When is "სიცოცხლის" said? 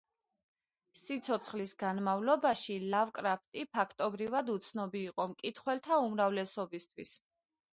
0.99-1.73